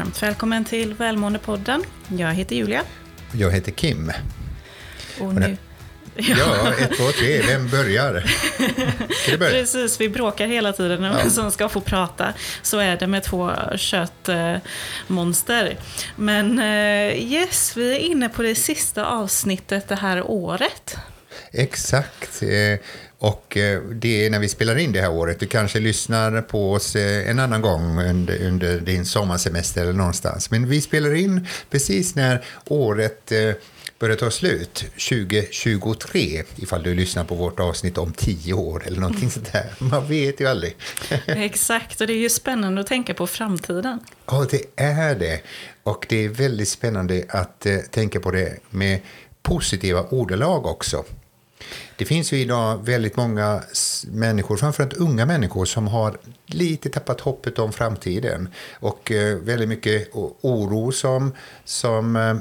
[0.00, 1.84] Varmt välkommen till Välmåendepodden.
[2.08, 2.82] Jag heter Julia.
[3.32, 4.12] Jag heter Kim.
[5.20, 5.56] Och nu...
[6.16, 8.24] Ja, ett, två, tre, vem börjar?
[9.22, 9.52] Ska börja?
[9.52, 12.34] Precis, vi bråkar hela tiden om vem som ska få prata.
[12.62, 15.76] Så är det med två köttmonster.
[16.16, 20.96] Men eh, yes, vi är inne på det sista avsnittet det här året.
[21.52, 22.42] Exakt.
[22.42, 22.78] Eh,
[23.18, 25.40] och eh, det är när vi spelar in det här året.
[25.40, 30.50] Du kanske lyssnar på oss en annan gång under, under din sommarsemester eller någonstans.
[30.50, 33.32] Men vi spelar in precis när året
[34.00, 39.30] börjar ta slut 2023 ifall du lyssnar på vårt avsnitt om tio år eller någonting
[39.30, 39.66] sånt där.
[39.78, 40.76] Man vet ju aldrig.
[41.26, 44.00] Exakt, och det är ju spännande att tänka på framtiden.
[44.26, 45.40] Ja, det är det.
[45.82, 49.00] Och det är väldigt spännande att eh, tänka på det med
[49.42, 51.04] positiva ordalag också.
[51.96, 53.62] Det finns ju idag väldigt många
[54.06, 58.48] människor, framförallt unga människor, som har lite tappat hoppet om framtiden.
[58.72, 60.08] Och eh, väldigt mycket
[60.40, 61.32] oro som,
[61.64, 62.36] som eh,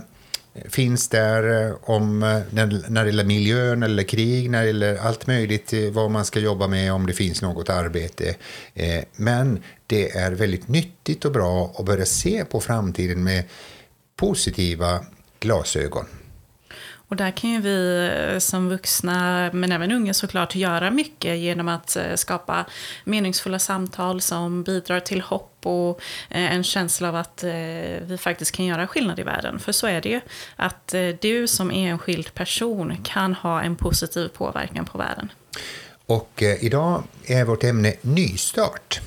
[0.69, 5.73] finns där eh, om när, det gäller miljön eller krig, när det gäller allt möjligt,
[5.91, 8.35] vad man ska jobba med om det finns något arbete.
[9.15, 13.43] Men det är väldigt nyttigt och bra att börja se på framtiden med
[14.15, 15.05] positiva
[15.39, 16.05] glasögon.
[17.09, 21.67] Och där kan ju vi eh, som vuxna, men även unga såklart, göra mycket genom
[21.67, 22.65] att eh, skapa
[23.03, 27.43] meningsfulla samtal som bidrar till hopp och eh, en känsla av att
[28.01, 29.59] vi faktiskt kan göra skillnad i världen.
[29.59, 30.21] För så är det ju.
[30.55, 35.31] Att du som enskild person kan ha en positiv påverkan på världen.
[36.05, 39.01] Och idag är vårt ämne nystart.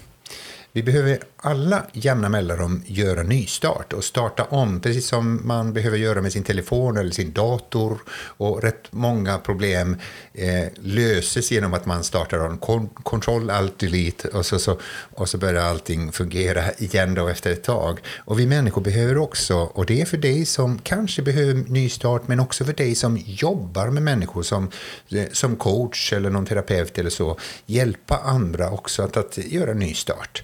[0.75, 6.23] Vi behöver alla jämna mellanrum göra nystart och starta om, precis som man behöver göra
[6.23, 7.99] med sin telefon eller sin dator.
[8.13, 9.97] Och rätt många problem
[10.35, 14.79] eh, löses genom att man startar om Control, Alt, Delete och så, så,
[15.15, 18.01] och så börjar allting fungera igen då efter ett tag.
[18.19, 22.41] Och vi människor behöver också, och det är för dig som kanske behöver nystart, men
[22.41, 24.71] också för dig som jobbar med människor som,
[25.11, 30.43] eh, som coach eller någon terapeut eller så, hjälpa andra också att, att göra nystart.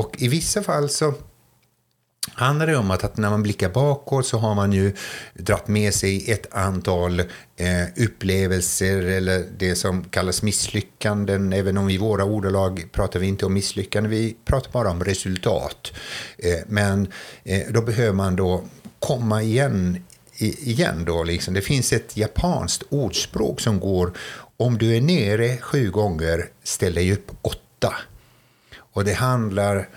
[0.00, 1.14] Och i vissa fall så
[2.34, 4.94] handlar det om att, att, när man blickar bakåt så har man ju
[5.34, 7.26] dragit med sig ett antal eh,
[7.96, 11.52] upplevelser eller det som kallas misslyckanden.
[11.52, 15.92] Även om i våra ordalag pratar vi inte om misslyckanden, vi pratar bara om resultat.
[16.38, 17.12] Eh, men
[17.44, 18.64] eh, då behöver man då
[18.98, 20.04] komma igen
[20.38, 21.54] igen då liksom.
[21.54, 24.12] Det finns ett japanskt ordspråk som går
[24.56, 27.94] om du är nere sju gånger, ställ dig upp åtta.
[28.92, 29.88] Och det handlar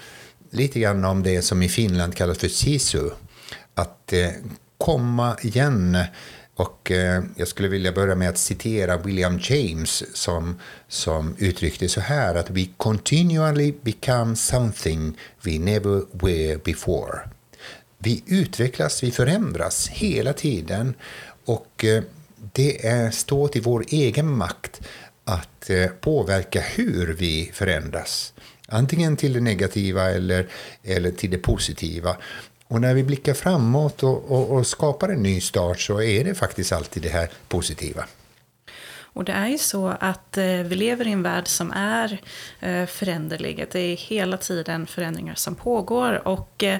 [0.49, 3.09] lite grann om det som i Finland kallas för sisu.
[3.73, 4.29] Att eh,
[4.77, 5.97] komma igen.
[6.55, 12.01] Och eh, jag skulle vilja börja med att citera William James som, som uttryckte så
[12.01, 17.19] här att we continually become something we never were before.
[17.97, 20.93] Vi utvecklas, vi förändras hela tiden
[21.45, 22.03] och eh,
[22.53, 24.81] det är, står till vår egen makt
[25.23, 28.33] att eh, påverka hur vi förändras.
[28.73, 30.47] Antingen till det negativa eller,
[30.83, 32.17] eller till det positiva.
[32.67, 36.35] Och när vi blickar framåt och, och, och skapar en ny start så är det
[36.35, 38.05] faktiskt alltid det här positiva.
[39.15, 42.21] Och det är ju så att eh, vi lever i en värld som är
[42.59, 43.65] eh, föränderlig.
[43.71, 46.27] Det är hela tiden förändringar som pågår.
[46.27, 46.79] Och eh,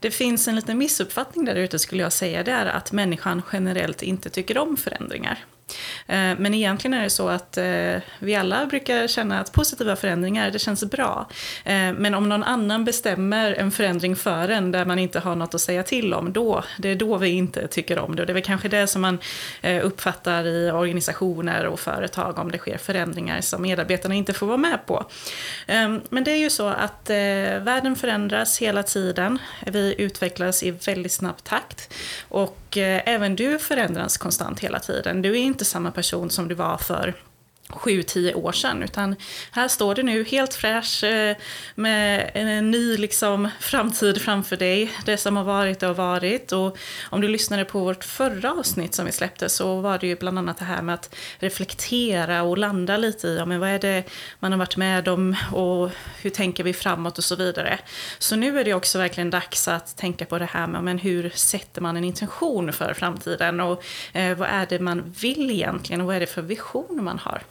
[0.00, 2.42] det finns en liten missuppfattning där ute skulle jag säga.
[2.42, 5.44] Det är att människan generellt inte tycker om förändringar.
[6.06, 10.50] Eh, men egentligen är det så att eh, vi alla brukar känna att positiva förändringar,
[10.50, 11.28] det känns bra.
[11.64, 15.54] Eh, men om någon annan bestämmer en förändring för en där man inte har något
[15.54, 18.22] att säga till om, då, det är då vi inte tycker om det.
[18.22, 19.18] Och det är väl kanske det som man
[19.82, 24.86] uppfattar i organisationer och företag om det sker förändringar som medarbetarna inte får vara med
[24.86, 25.04] på.
[26.08, 27.10] Men det är ju så att
[27.60, 29.38] världen förändras hela tiden.
[29.66, 31.94] Vi utvecklas i väldigt snabb takt.
[32.28, 35.22] Och Eh, även du förändras konstant hela tiden.
[35.22, 37.14] Du är inte samma person som du var för
[37.72, 38.82] sju, tio år sedan.
[38.82, 39.16] Utan
[39.50, 41.36] här står du nu helt fräsch eh,
[41.74, 44.92] med en ny liksom, framtid framför dig.
[45.06, 46.52] Det som har varit har varit.
[46.52, 46.78] Och
[47.10, 50.38] om du lyssnade på vårt förra avsnitt som vi släppte så var det ju bland
[50.38, 54.04] annat det här med att reflektera och landa lite i ja, men vad är det
[54.38, 55.90] man har varit med om och
[56.22, 57.78] hur tänker vi framåt och så vidare.
[58.18, 61.30] Så nu är det också verkligen dags att tänka på det här med men hur
[61.34, 66.06] sätter man en intention för framtiden och eh, vad är det man vill egentligen och
[66.06, 67.42] vad är det för vision man har.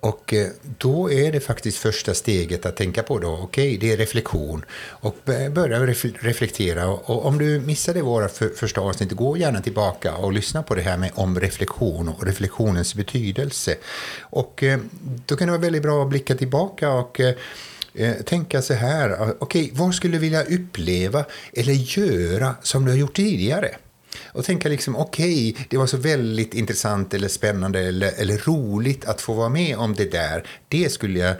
[0.00, 0.48] Och eh,
[0.78, 4.64] då är det faktiskt första steget att tänka på då, okej, okay, det är reflektion.
[4.88, 5.16] Och
[5.50, 5.86] börja
[6.20, 6.88] reflektera.
[6.88, 10.96] Och om du missade våra första avsnitt, gå gärna tillbaka och lyssna på det här
[10.96, 13.76] med om reflektion och reflektionens betydelse.
[14.20, 14.78] Och eh,
[15.26, 19.34] då kan det vara väldigt bra att blicka tillbaka och eh, tänka så här, okej,
[19.40, 23.76] okay, vad skulle du vilja uppleva eller göra som du har gjort tidigare?
[24.32, 29.04] Och tänka liksom, okej, okay, det var så väldigt intressant eller spännande eller, eller roligt
[29.04, 30.46] att få vara med om det där.
[30.68, 31.34] Det skulle jag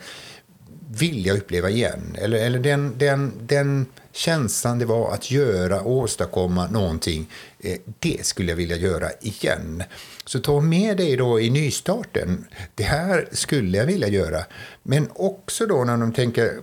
[0.91, 2.17] vilja uppleva igen.
[2.19, 8.27] Eller, eller den, den, den känslan det var att göra och åstadkomma någonting, eh, det
[8.27, 9.83] skulle jag vilja göra igen.
[10.25, 14.45] Så ta med dig då i nystarten, det här skulle jag vilja göra.
[14.83, 16.59] Men också då när de tänker,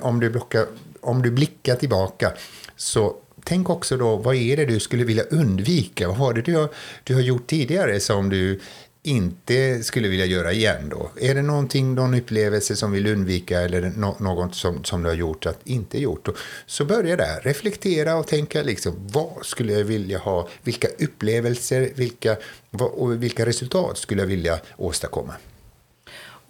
[0.00, 0.66] om du, blockar,
[1.00, 2.32] om du blickar tillbaka,
[2.76, 6.08] så tänk också då, vad är det du skulle vilja undvika?
[6.08, 6.68] Vad var det du har,
[7.04, 8.60] du har gjort tidigare som du
[9.02, 11.10] inte skulle vilja göra igen då?
[11.20, 13.92] Är det någonting, någon upplevelse som vill undvika eller
[14.22, 16.24] något som, som du har gjort att inte gjort?
[16.24, 16.34] Då,
[16.66, 20.48] så börja där, reflektera och tänka liksom, vad skulle jag vilja ha?
[20.62, 22.36] Vilka upplevelser, vilka,
[22.70, 25.34] vad, och vilka resultat skulle jag vilja åstadkomma?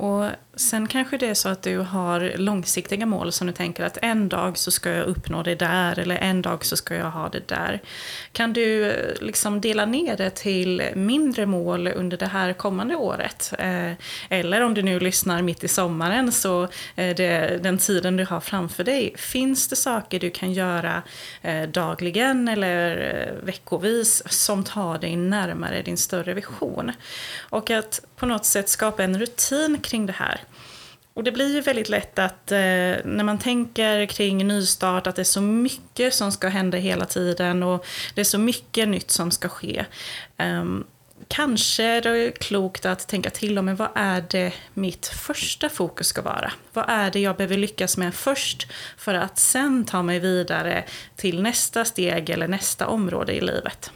[0.02, 0.24] Och
[0.56, 4.28] sen kanske det är så att du har långsiktiga mål som du tänker att en
[4.28, 7.48] dag så ska jag uppnå det där eller en dag så ska jag ha det
[7.48, 7.82] där.
[8.32, 13.52] Kan du eh, liksom dela ner det till mindre mål under det här kommande året?
[13.58, 13.92] Eh,
[14.28, 18.40] eller om du nu lyssnar mitt i sommaren så är det den tiden du har
[18.40, 19.14] framför dig.
[19.16, 21.02] Finns det saker du kan göra
[21.68, 26.92] dagligen eller veckovis som tar dig närmare din större vision?
[27.40, 30.40] Och att på något sätt skapa en rutin kring det här.
[31.14, 32.58] Och det blir ju väldigt lätt att eh,
[33.04, 37.62] när man tänker kring nystart att det är så mycket som ska hända hela tiden
[37.62, 39.84] och det är så mycket nytt som ska ske.
[40.38, 40.84] Um,
[41.28, 46.22] kanske är det klokt att tänka till om vad är det mitt första fokus ska
[46.22, 46.52] vara?
[46.72, 48.66] Vad är det jag behöver lyckas med först
[48.96, 50.84] för att sen ta mig vidare
[51.16, 53.90] till nästa steg eller nästa område i livet?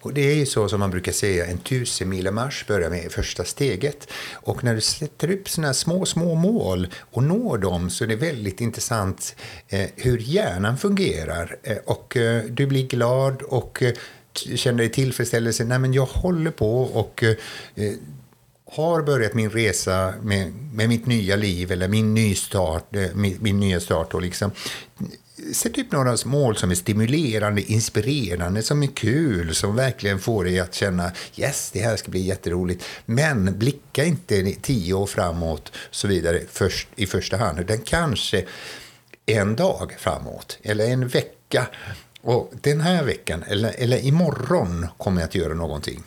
[0.00, 4.08] Och det är ju så som man brukar säga, en tusenmilamarsch börjar med första steget.
[4.32, 8.16] Och när du sätter upp sådana små, små mål och når dem så är det
[8.16, 9.36] väldigt intressant
[9.68, 11.56] eh, hur hjärnan fungerar.
[11.62, 13.94] Eh, och eh, du blir glad och eh,
[14.34, 15.64] känner dig tillfredsställelse.
[15.64, 17.34] Nej, men jag håller på och eh,
[18.76, 23.60] har börjat min resa med, med mitt nya liv eller min nystart, eh, min, min
[23.60, 24.50] nya start och liksom
[25.52, 30.60] Sätt upp några mål som är stimulerande, inspirerande, som är kul, som verkligen får dig
[30.60, 32.84] att känna yes, det här ska bli jätteroligt.
[33.06, 38.44] Men blicka inte tio år framåt så vidare först, i första hand, utan kanske
[39.26, 41.66] en dag framåt eller en vecka.
[42.20, 46.02] Och den här veckan, eller, eller imorgon, kommer jag att göra någonting.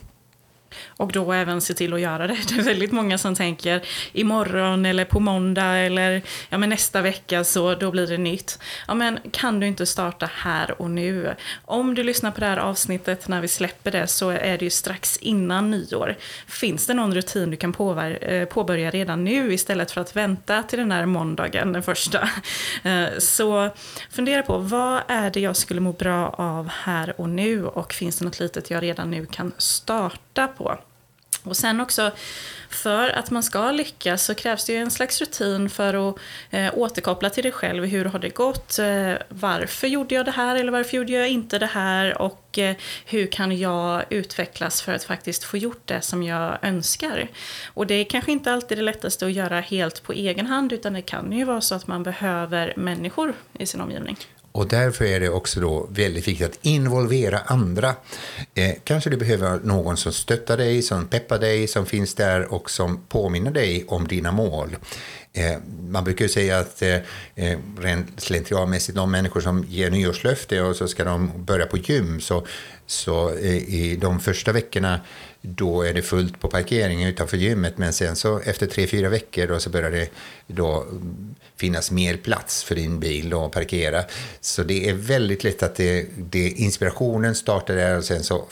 [0.97, 2.37] Och då även se till att göra det.
[2.49, 3.81] Det är väldigt många som tänker
[4.13, 8.59] imorgon eller på måndag eller ja, men nästa vecka så då blir det nytt.
[8.87, 11.35] Ja, men kan du inte starta här och nu?
[11.65, 14.69] Om du lyssnar på det här avsnittet när vi släpper det så är det ju
[14.69, 16.15] strax innan nyår.
[16.47, 17.75] Finns det någon rutin du kan
[18.21, 22.29] eh, påbörja redan nu istället för att vänta till den här måndagen, den första?
[22.83, 23.69] Eh, så
[24.09, 28.19] fundera på vad är det jag skulle må bra av här och nu och finns
[28.19, 30.77] det något litet jag redan nu kan starta på?
[31.47, 32.11] Och sen också,
[32.69, 36.15] för att man ska lyckas så krävs det ju en slags rutin för att
[36.49, 37.85] eh, återkoppla till dig själv.
[37.85, 38.79] Hur har det gått?
[38.79, 42.21] Eh, varför gjorde jag det här eller varför gjorde jag inte det här?
[42.21, 47.27] Och eh, hur kan jag utvecklas för att faktiskt få gjort det som jag önskar?
[47.73, 50.93] Och det är kanske inte alltid det lättaste att göra helt på egen hand utan
[50.93, 54.17] det kan ju vara så att man behöver människor i sin omgivning.
[54.51, 57.95] Och därför är det också då väldigt viktigt att involvera andra.
[58.53, 62.71] Eh, kanske du behöver någon som stöttar dig, som peppar dig, som finns där och
[62.71, 64.77] som påminner dig om dina mål.
[65.33, 65.57] Eh,
[65.89, 66.95] man brukar ju säga att eh,
[67.35, 72.21] eh, rent slentrianmässigt, de människor som ger nyårslöfte och så ska de börja på gym,
[72.21, 72.47] så,
[72.85, 74.99] så eh, i de första veckorna
[75.41, 79.47] då är det fullt på parkeringen utanför gymmet, men sen så efter tre, fyra veckor
[79.47, 80.09] då så börjar det
[80.47, 80.85] då
[81.55, 84.03] finnas mer plats för din bil att parkera.
[84.41, 88.45] Så det är väldigt lätt att det, det inspirationen startar där och sen så,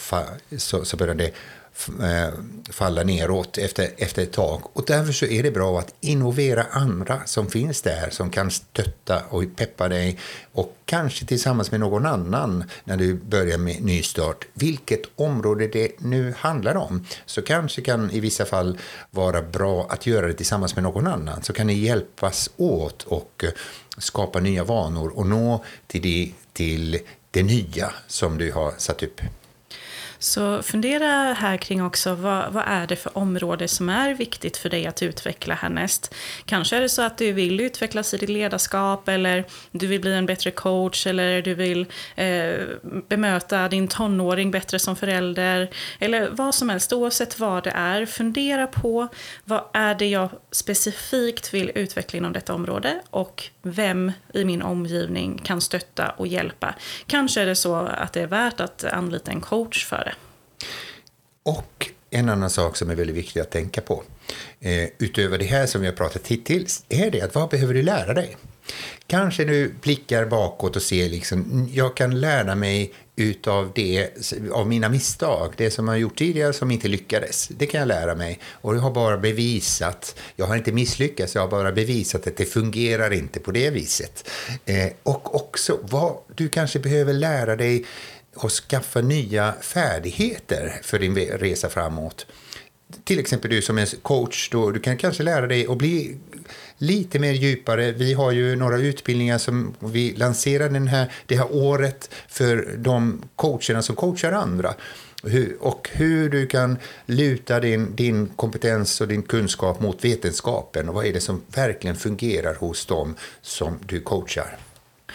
[0.57, 1.31] så, så börjar det
[2.01, 2.33] Eh,
[2.69, 4.61] falla neråt efter, efter ett tag.
[4.73, 9.23] Och därför så är det bra att involvera andra som finns där, som kan stötta
[9.29, 10.19] och peppa dig
[10.51, 14.47] och kanske tillsammans med någon annan när du börjar med nystart.
[14.53, 17.05] Vilket område det nu handlar om.
[17.25, 18.77] Så kanske kan i vissa fall
[19.11, 21.43] vara bra att göra det tillsammans med någon annan.
[21.43, 23.45] Så kan ni hjälpas åt och
[23.97, 26.99] skapa nya vanor och nå till det, till
[27.31, 29.21] det nya som du har satt upp.
[30.19, 34.69] Så fundera här kring också vad, vad är det för område som är viktigt för
[34.69, 36.15] dig att utveckla härnäst.
[36.45, 40.13] Kanske är det så att du vill utvecklas i ditt ledarskap eller du vill bli
[40.13, 42.55] en bättre coach eller du vill eh,
[43.07, 45.69] bemöta din tonåring bättre som förälder.
[45.99, 48.05] Eller vad som helst, oavsett vad det är.
[48.05, 49.07] Fundera på
[49.43, 55.41] vad är det jag specifikt vill utveckla inom detta område och vem i min omgivning
[55.43, 56.75] kan stötta och hjälpa.
[57.07, 60.14] Kanske är det så att det är värt att anlita en coach för det.
[61.43, 64.03] Och en annan sak som är väldigt viktig att tänka på,
[64.59, 67.81] eh, utöver det här som vi har pratat hittills, är det att vad behöver du
[67.81, 68.37] lära dig?
[69.07, 74.09] Kanske du blickar bakåt och ser liksom, mm, jag kan lära mig utav det,
[74.51, 77.47] av mina misstag, det som jag gjort tidigare som inte lyckades.
[77.47, 78.39] Det kan jag lära mig.
[78.51, 82.45] Och jag har bara bevisat, jag har inte misslyckats, jag har bara bevisat att det
[82.45, 84.29] fungerar inte på det viset.
[84.65, 87.85] Eh, och också vad du kanske behöver lära dig
[88.35, 92.25] och skaffa nya färdigheter för din resa framåt.
[93.03, 96.17] Till exempel du som är coach, då, du kan kanske lära dig att bli
[96.77, 97.91] lite mer djupare.
[97.91, 103.23] Vi har ju några utbildningar som vi lanserar den här, det här året för de
[103.35, 104.73] coacherna som coachar andra.
[105.23, 110.95] Hur, och hur du kan luta din, din kompetens och din kunskap mot vetenskapen och
[110.95, 114.57] vad är det som verkligen fungerar hos dem som du coachar.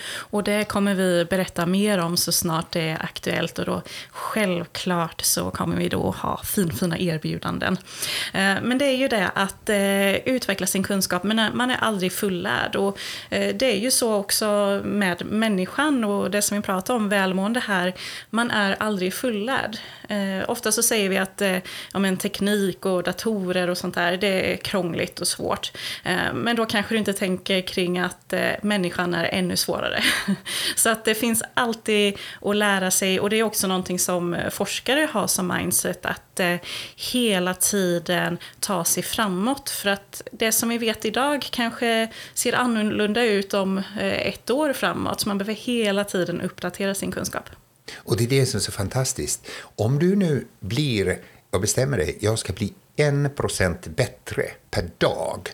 [0.07, 5.21] Och det kommer vi berätta mer om så snart det är aktuellt och då självklart
[5.21, 7.79] så kommer vi då ha finfina erbjudanden.
[8.33, 11.77] Eh, men det är ju det att eh, utveckla sin kunskap, men eh, man är
[11.77, 12.77] aldrig fullärd.
[12.77, 12.99] Och
[13.31, 17.95] det är ju så också med människan och det som vi pratar om, välmående här,
[18.31, 19.77] man är aldrig fullärd.
[20.47, 21.43] Ofta så säger vi att
[21.93, 25.73] ja, men teknik och datorer och sånt där, det är krångligt och svårt.
[26.35, 30.03] Men då kanske du inte tänker kring att människan är ännu svårare det.
[30.77, 34.51] Så att det finns alltid att lära sig och det är också någonting som eh,
[34.51, 36.57] forskare har som mindset att eh,
[36.97, 39.71] hela tiden ta sig framåt.
[39.71, 44.73] För att det som vi vet idag kanske ser annorlunda ut om eh, ett år
[44.73, 45.21] framåt.
[45.21, 47.51] Så man behöver hela tiden uppdatera sin kunskap.
[47.97, 49.47] Och det är det som är så fantastiskt.
[49.77, 51.19] Om du nu blir
[51.51, 55.49] och bestämmer dig, jag ska bli en procent bättre per dag,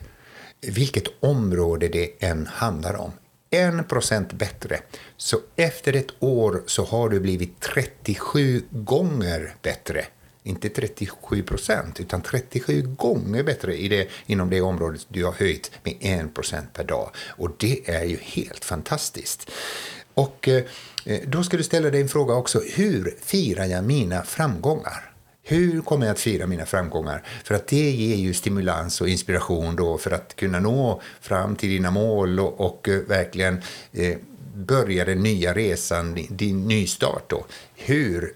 [0.60, 3.12] vilket område det än handlar om,
[3.50, 4.80] 1 procent bättre.
[5.16, 10.04] Så efter ett år så har du blivit 37 gånger bättre.
[10.42, 15.70] Inte 37 procent, utan 37 gånger bättre i det, inom det området du har höjt
[15.82, 17.10] med 1 procent per dag.
[17.28, 19.50] Och det är ju helt fantastiskt.
[20.14, 20.64] Och eh,
[21.26, 22.62] då ska du ställa dig en fråga också.
[22.74, 25.15] Hur firar jag mina framgångar?
[25.48, 27.22] Hur kommer jag att fira mina framgångar?
[27.44, 31.68] För att det ger ju stimulans och inspiration då för att kunna nå fram till
[31.68, 33.62] dina mål och, och eh, verkligen
[33.92, 34.16] eh,
[34.54, 37.46] börja den nya resan, din, din nystart då.
[37.74, 38.34] Hur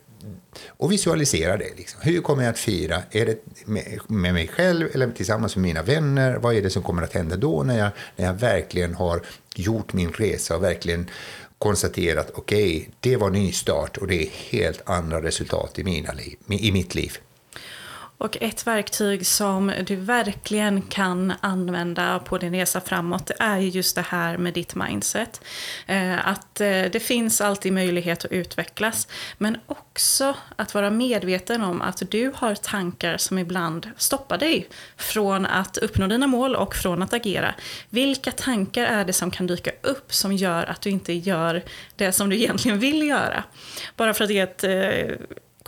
[0.69, 1.76] och visualisera det.
[1.76, 2.00] Liksom.
[2.02, 3.02] Hur kommer jag att fira?
[3.11, 6.37] Är det med, med, mig själv eller tillsammans med mina vänner?
[6.37, 9.23] Vad är det som kommer att hända då när jag, när jag verkligen har
[9.55, 11.11] gjort min resa och verkligen
[11.61, 16.38] konstaterat okej, okay, det var nystart och det är helt andra resultat i, mina liv,
[16.49, 17.19] i mitt liv.
[18.20, 23.96] Och ett verktyg som du verkligen kan använda på din resa framåt det är just
[23.96, 25.40] det här med ditt mindset.
[25.86, 29.08] Eh, att eh, det finns alltid möjlighet att utvecklas
[29.38, 35.46] men också att vara medveten om att du har tankar som ibland stoppar dig från
[35.46, 37.54] att uppnå dina mål och från att agera.
[37.88, 41.62] Vilka tankar är det som kan dyka upp som gör att du inte gör
[41.96, 43.44] det som du egentligen vill göra?
[43.96, 45.16] Bara för att ge ett eh,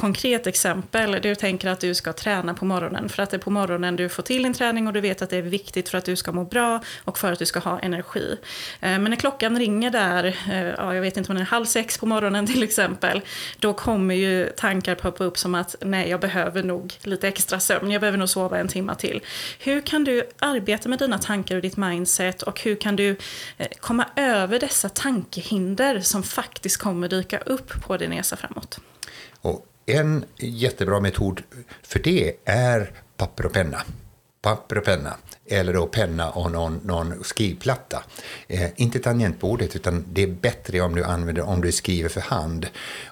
[0.03, 1.19] konkret exempel.
[1.23, 4.09] Du tänker att du ska träna på morgonen för att det är på morgonen du
[4.09, 6.33] får till din träning och du vet att det är viktigt för att du ska
[6.33, 8.37] må bra och för att du ska ha energi.
[8.81, 11.65] Eh, men när klockan ringer där, eh, ja, jag vet inte om det är halv
[11.65, 13.21] sex på morgonen till exempel,
[13.59, 17.91] då kommer ju tankar poppa upp som att nej, jag behöver nog lite extra sömn,
[17.91, 19.21] jag behöver nog sova en timme till.
[19.59, 23.17] Hur kan du arbeta med dina tankar och ditt mindset och hur kan du
[23.59, 28.81] eh, komma över dessa tankehinder som faktiskt kommer dyka upp på din resa framåt?
[29.41, 31.43] Och en jättebra metod
[31.83, 33.83] för det är papper och penna.
[34.43, 38.05] Papper och penna, eller då penna och någon, någon skrivplatta.
[38.49, 42.67] Eh, inte tangentbordet, utan det är bättre om du använder om du skriver för hand.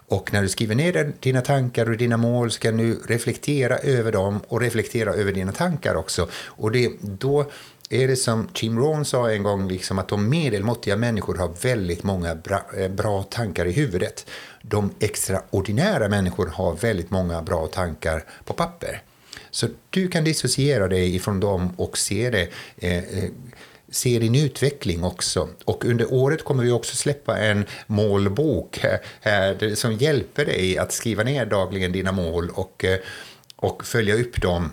[0.08, 4.40] Och när du skriver ner dina tankar och dina mål ska du reflektera över dem
[4.48, 6.28] och reflektera över dina tankar också.
[6.32, 7.50] Och det, då
[7.92, 12.02] är det som Jim Rohn sa en gång, liksom att de medelmåttiga människor har väldigt
[12.02, 14.26] många bra, eh, bra tankar i huvudet.
[14.62, 19.02] De extraordinära människor har väldigt många bra tankar på papper.
[19.50, 23.30] Så du kan dissociera dig ifrån dem och se det, eh, eh
[23.92, 25.48] se din utveckling också.
[25.64, 28.80] Och under året kommer vi också släppa en målbok
[29.20, 32.98] här, som hjälper dig att skriva ner dagligen dina mål och, eh,
[33.56, 34.70] och följa upp dem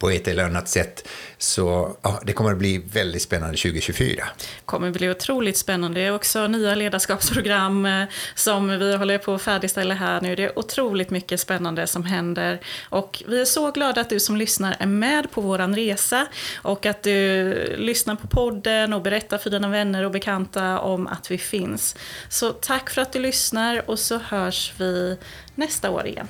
[0.00, 1.08] på ett eller annat sätt.
[1.38, 4.24] Så ja, det kommer att bli väldigt spännande 2024.
[4.38, 6.00] Det kommer att bli otroligt spännande.
[6.00, 8.04] Det är också nya ledarskapsprogram eh,
[8.34, 10.36] som vi håller på att färdigställa här nu.
[10.36, 12.60] Det är otroligt mycket spännande som händer.
[12.88, 16.26] Och vi är så glada att du som lyssnar är med på vår resa
[16.62, 21.30] och att du lyssnar på podden och berättar för dina vänner och bekanta om att
[21.30, 21.96] vi finns.
[22.28, 25.18] Så tack för att du lyssnar och så hörs vi
[25.54, 26.28] nästa år igen.